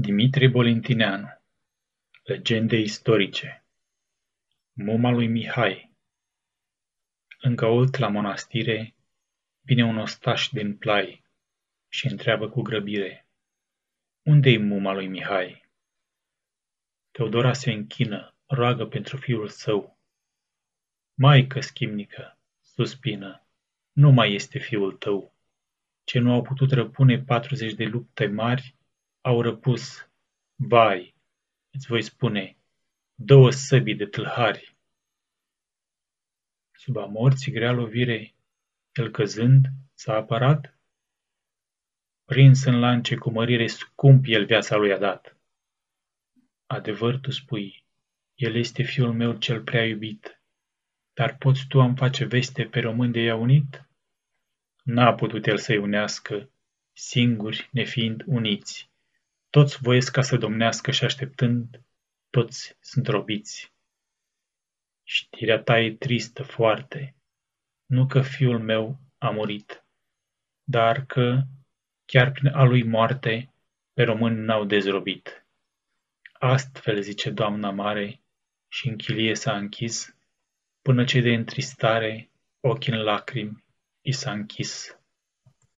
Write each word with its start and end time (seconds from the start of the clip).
Dimitrie 0.00 0.48
Bolintineanu 0.48 1.28
Legende 2.22 2.76
istorice 2.76 3.64
Muma 4.72 5.10
lui 5.10 5.26
Mihai 5.26 5.90
Lângă 7.40 7.66
Olt 7.66 7.96
la 7.96 8.08
monastire 8.08 8.94
vine 9.60 9.84
un 9.84 9.98
ostaș 9.98 10.48
din 10.48 10.76
plai 10.76 11.24
și 11.88 12.06
întreabă 12.06 12.48
cu 12.48 12.62
grăbire: 12.62 13.26
Unde-i 14.22 14.58
muma 14.58 14.92
lui 14.92 15.06
Mihai? 15.06 15.70
Teodora 17.10 17.52
se 17.52 17.72
închină, 17.72 18.34
roagă 18.46 18.86
pentru 18.86 19.16
fiul 19.16 19.48
său. 19.48 19.98
Maică 21.14 21.60
schimnică, 21.60 22.38
suspină, 22.60 23.46
nu 23.92 24.10
mai 24.10 24.34
este 24.34 24.58
fiul 24.58 24.92
tău. 24.92 25.34
Ce 26.04 26.18
nu 26.18 26.32
au 26.32 26.42
putut 26.42 26.70
răpune 26.70 27.18
patruzeci 27.18 27.74
de 27.74 27.84
lupte 27.84 28.26
mari, 28.26 28.76
au 29.28 29.42
răpus, 29.42 30.08
vai, 30.56 31.14
îți 31.70 31.86
voi 31.86 32.02
spune, 32.02 32.56
două 33.14 33.50
săbii 33.50 33.94
de 33.94 34.06
tâlhari. 34.06 34.76
Sub 36.72 36.96
a 36.96 37.04
morții 37.04 37.52
grea 37.52 37.72
lovire, 37.72 38.34
el 38.92 39.10
căzând, 39.10 39.66
s-a 39.94 40.14
apărat? 40.14 40.78
Prins 42.24 42.64
în 42.64 42.78
lance 42.78 43.16
cu 43.16 43.30
mărire 43.30 43.66
scump 43.66 44.24
el 44.26 44.44
viața 44.44 44.76
lui 44.76 44.92
a 44.92 44.98
dat. 44.98 45.36
Adevăr 46.66 47.18
tu 47.18 47.30
spui, 47.30 47.84
el 48.34 48.54
este 48.54 48.82
fiul 48.82 49.12
meu 49.12 49.38
cel 49.38 49.62
prea 49.62 49.86
iubit, 49.86 50.40
dar 51.12 51.36
poți 51.36 51.66
tu 51.66 51.80
am 51.80 51.94
face 51.94 52.24
veste 52.24 52.64
pe 52.64 52.80
român 52.80 53.12
de 53.12 53.20
ea 53.20 53.34
unit? 53.34 53.88
N-a 54.82 55.14
putut 55.14 55.46
el 55.46 55.58
să-i 55.58 55.76
unească, 55.76 56.50
singuri 56.92 57.68
nefiind 57.72 58.22
uniți. 58.26 58.88
Toți 59.50 59.78
voiesc 59.80 60.12
ca 60.12 60.22
să 60.22 60.36
domnească 60.36 60.90
și 60.90 61.04
așteptând, 61.04 61.82
toți 62.30 62.76
sunt 62.80 63.06
robiți. 63.06 63.72
Știrea 65.02 65.62
ta 65.62 65.80
e 65.80 65.94
tristă 65.94 66.42
foarte, 66.42 67.16
nu 67.86 68.06
că 68.06 68.22
fiul 68.22 68.58
meu 68.58 69.00
a 69.18 69.30
murit, 69.30 69.84
dar 70.64 71.06
că, 71.06 71.42
chiar 72.04 72.30
prin 72.30 72.46
a 72.46 72.64
lui 72.64 72.82
moarte, 72.82 73.52
pe 73.92 74.02
român 74.02 74.44
n-au 74.44 74.64
dezrobit. 74.64 75.46
Astfel 76.32 77.00
zice 77.00 77.30
doamna 77.30 77.70
mare 77.70 78.22
și 78.68 78.88
în 78.88 78.96
chilie 78.96 79.34
s-a 79.34 79.56
închis, 79.56 80.16
până 80.82 81.04
ce 81.04 81.20
de 81.20 81.32
întristare 81.32 82.30
ochii 82.60 82.92
în 82.92 83.02
lacrimi 83.02 83.64
i 84.00 84.12
s-a 84.12 84.32
închis. 84.32 84.97